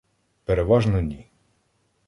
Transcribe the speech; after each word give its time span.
—Переважно 0.45 1.01
ні. 1.01 1.29